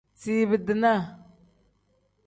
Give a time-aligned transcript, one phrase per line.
[0.21, 1.01] Ziibi-dinaa.